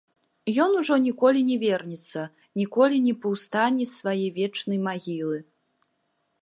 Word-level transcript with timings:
Ён 0.63 0.71
ужо 0.79 0.95
ніколі 1.07 1.41
не 1.49 1.57
вернецца, 1.65 2.21
ніколі 2.63 2.95
не 3.07 3.13
паўстане 3.25 3.83
з 3.93 3.95
свае 4.01 4.27
вечнай 4.41 4.79
магілы. 4.89 5.37